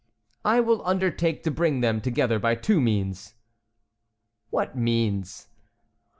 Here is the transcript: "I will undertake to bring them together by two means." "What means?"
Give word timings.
"I 0.43 0.61
will 0.61 0.83
undertake 0.83 1.43
to 1.43 1.51
bring 1.51 1.81
them 1.81 2.01
together 2.01 2.39
by 2.39 2.55
two 2.55 2.81
means." 2.81 3.35
"What 4.49 4.75
means?" 4.75 5.47